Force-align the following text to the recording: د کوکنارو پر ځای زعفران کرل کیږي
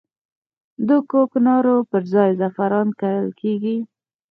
د 0.87 0.89
کوکنارو 1.11 1.75
پر 1.89 2.01
ځای 2.13 2.29
زعفران 2.39 2.87
کرل 2.99 3.29
کیږي 3.41 3.77